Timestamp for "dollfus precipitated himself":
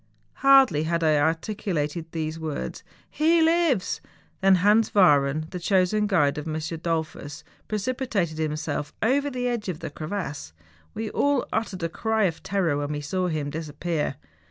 6.55-8.95